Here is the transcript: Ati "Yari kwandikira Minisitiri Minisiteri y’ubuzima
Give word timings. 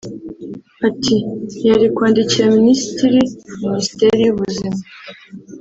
Ati 0.87 1.15
"Yari 1.69 1.85
kwandikira 1.95 2.45
Minisitiri 2.57 3.19
Minisiteri 3.63 4.19
y’ubuzima 4.25 4.79